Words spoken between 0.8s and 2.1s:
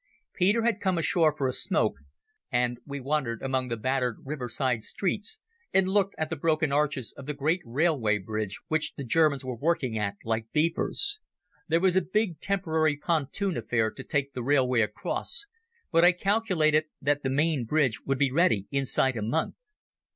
come ashore for a smoke,